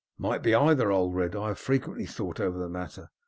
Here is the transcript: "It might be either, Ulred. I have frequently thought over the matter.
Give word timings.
"It 0.17 0.21
might 0.23 0.41
be 0.41 0.55
either, 0.55 0.91
Ulred. 0.91 1.35
I 1.35 1.49
have 1.49 1.59
frequently 1.59 2.07
thought 2.07 2.39
over 2.39 2.57
the 2.57 2.67
matter. 2.69 3.11